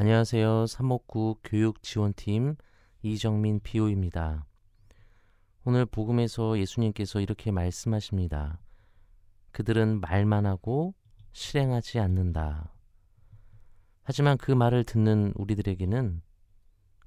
안녕하세요. 0.00 0.68
삼목구 0.68 1.40
교육지원팀 1.42 2.54
이정민 3.02 3.58
비오입니다. 3.58 4.46
오늘 5.64 5.86
복음에서 5.86 6.56
예수님께서 6.56 7.18
이렇게 7.18 7.50
말씀하십니다. 7.50 8.60
그들은 9.50 10.00
말만 10.00 10.46
하고 10.46 10.94
실행하지 11.32 11.98
않는다. 11.98 12.72
하지만 14.04 14.38
그 14.38 14.52
말을 14.52 14.84
듣는 14.84 15.32
우리들에게는 15.34 16.22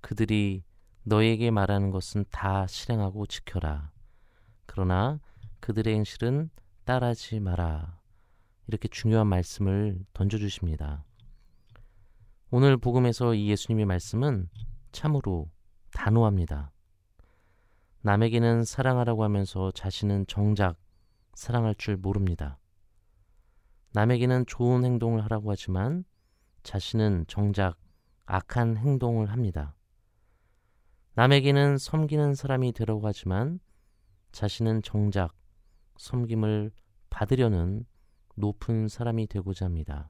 그들이 0.00 0.64
너에게 1.02 1.50
말하는 1.50 1.90
것은 1.90 2.24
다 2.30 2.66
실행하고 2.66 3.26
지켜라. 3.26 3.92
그러나 4.64 5.20
그들의 5.60 5.94
행실은 5.94 6.48
따라하지 6.84 7.40
마라. 7.40 8.00
이렇게 8.66 8.88
중요한 8.88 9.26
말씀을 9.26 10.06
던져주십니다. 10.14 11.04
오늘 12.50 12.78
복음에서 12.78 13.34
이 13.34 13.50
예수님의 13.50 13.84
말씀은 13.84 14.48
참으로 14.90 15.50
단호합니다. 15.92 16.72
남에게는 18.00 18.64
사랑하라고 18.64 19.22
하면서 19.22 19.70
자신은 19.72 20.26
정작 20.28 20.78
사랑할 21.34 21.74
줄 21.74 21.98
모릅니다. 21.98 22.58
남에게는 23.92 24.46
좋은 24.46 24.82
행동을 24.82 25.22
하라고 25.24 25.50
하지만 25.50 26.04
자신은 26.62 27.26
정작 27.28 27.76
악한 28.24 28.78
행동을 28.78 29.30
합니다. 29.30 29.76
남에게는 31.16 31.76
섬기는 31.76 32.34
사람이 32.34 32.72
되라고 32.72 33.06
하지만 33.06 33.60
자신은 34.32 34.80
정작 34.80 35.34
섬김을 35.98 36.70
받으려는 37.10 37.84
높은 38.36 38.88
사람이 38.88 39.26
되고자 39.26 39.66
합니다. 39.66 40.08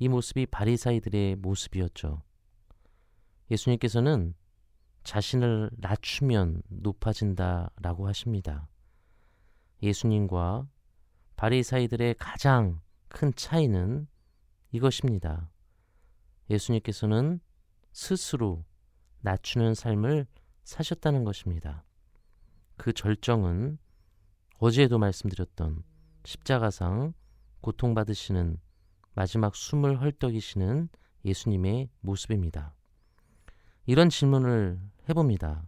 이 0.00 0.08
모습이 0.08 0.46
바리사이들의 0.46 1.36
모습이었죠. 1.36 2.22
예수님께서는 3.50 4.34
자신을 5.04 5.70
낮추면 5.76 6.62
높아진다라고 6.68 8.08
하십니다. 8.08 8.66
예수님과 9.82 10.66
바리사이들의 11.36 12.14
가장 12.18 12.80
큰 13.08 13.34
차이는 13.34 14.08
이것입니다. 14.72 15.50
예수님께서는 16.48 17.40
스스로 17.92 18.64
낮추는 19.20 19.74
삶을 19.74 20.26
사셨다는 20.64 21.24
것입니다. 21.24 21.84
그 22.78 22.94
절정은 22.94 23.76
어제에도 24.56 24.98
말씀드렸던 24.98 25.82
십자가상 26.24 27.12
고통받으시는 27.60 28.58
마지막 29.14 29.54
숨을 29.54 30.00
헐떡이시는 30.00 30.88
예수님의 31.24 31.90
모습입니다. 32.00 32.74
이런 33.86 34.08
질문을 34.08 34.80
해봅니다. 35.08 35.66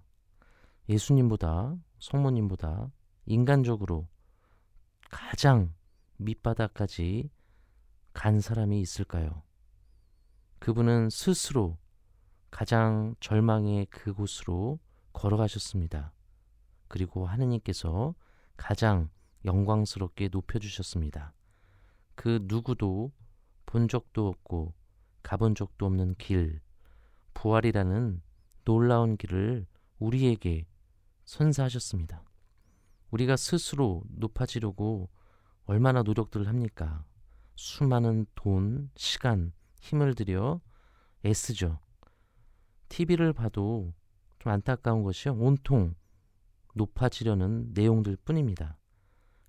예수님보다 0.88 1.76
성모님보다 1.98 2.90
인간적으로 3.26 4.06
가장 5.10 5.72
밑바닥까지 6.16 7.30
간 8.12 8.40
사람이 8.40 8.80
있을까요? 8.80 9.42
그분은 10.58 11.10
스스로 11.10 11.78
가장 12.50 13.14
절망의 13.20 13.86
그곳으로 13.86 14.78
걸어가셨습니다. 15.12 16.12
그리고 16.88 17.26
하느님께서 17.26 18.14
가장 18.56 19.08
영광스럽게 19.44 20.28
높여주셨습니다. 20.30 21.32
그 22.14 22.40
누구도 22.44 23.10
본 23.72 23.88
적도 23.88 24.28
없고 24.28 24.74
가본 25.22 25.54
적도 25.54 25.86
없는 25.86 26.16
길, 26.18 26.60
부활이라는 27.32 28.20
놀라운 28.66 29.16
길을 29.16 29.66
우리에게 29.98 30.66
선사하셨습니다. 31.24 32.22
우리가 33.12 33.36
스스로 33.36 34.02
높아지려고 34.10 35.08
얼마나 35.64 36.02
노력들을 36.02 36.48
합니까? 36.48 37.06
수많은 37.54 38.26
돈, 38.34 38.90
시간, 38.94 39.54
힘을 39.80 40.16
들여 40.16 40.60
애쓰죠. 41.24 41.80
TV를 42.90 43.32
봐도 43.32 43.94
좀 44.38 44.52
안타까운 44.52 45.02
것이요. 45.02 45.32
온통 45.32 45.94
높아지려는 46.74 47.70
내용들 47.72 48.16
뿐입니다. 48.16 48.76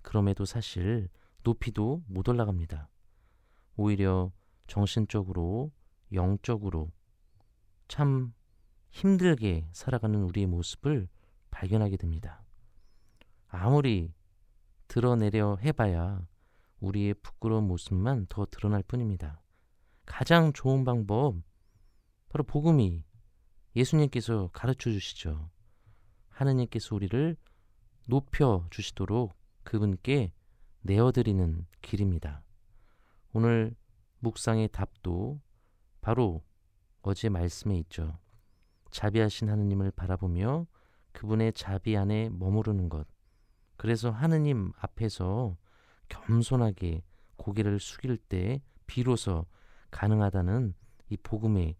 그럼에도 0.00 0.46
사실 0.46 1.10
높이도 1.42 2.02
못 2.06 2.26
올라갑니다. 2.26 2.88
오히려 3.76 4.32
정신적으로, 4.66 5.72
영적으로 6.12 6.90
참 7.88 8.32
힘들게 8.90 9.68
살아가는 9.72 10.22
우리의 10.22 10.46
모습을 10.46 11.08
발견하게 11.50 11.96
됩니다. 11.96 12.44
아무리 13.48 14.12
드러내려 14.88 15.56
해봐야 15.56 16.26
우리의 16.80 17.14
부끄러운 17.14 17.66
모습만 17.66 18.26
더 18.28 18.46
드러날 18.50 18.82
뿐입니다. 18.82 19.40
가장 20.06 20.52
좋은 20.52 20.84
방법, 20.84 21.36
바로 22.28 22.44
복음이 22.44 23.04
예수님께서 23.74 24.50
가르쳐 24.52 24.90
주시죠. 24.90 25.50
하느님께서 26.28 26.94
우리를 26.94 27.36
높여 28.06 28.66
주시도록 28.70 29.34
그분께 29.62 30.32
내어드리는 30.82 31.66
길입니다. 31.80 32.42
오늘 33.34 33.74
묵상의 34.20 34.68
답도 34.68 35.40
바로 36.00 36.44
어제 37.02 37.28
말씀에 37.28 37.76
있죠. 37.78 38.16
자비하신 38.92 39.50
하느님을 39.50 39.90
바라보며 39.90 40.68
그분의 41.10 41.52
자비 41.52 41.96
안에 41.96 42.30
머무르는 42.30 42.88
것. 42.88 43.08
그래서 43.76 44.10
하느님 44.10 44.72
앞에서 44.78 45.56
겸손하게 46.08 47.02
고개를 47.36 47.80
숙일 47.80 48.18
때 48.18 48.62
비로소 48.86 49.46
가능하다는 49.90 50.72
이 51.08 51.16
복음의 51.16 51.76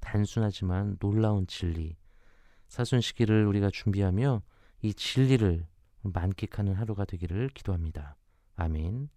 단순하지만 0.00 0.98
놀라운 0.98 1.46
진리. 1.46 1.96
사순 2.66 3.00
시기를 3.00 3.46
우리가 3.46 3.70
준비하며 3.72 4.42
이 4.82 4.92
진리를 4.92 5.68
만끽하는 6.02 6.74
하루가 6.74 7.04
되기를 7.04 7.50
기도합니다. 7.50 8.16
아멘. 8.56 9.08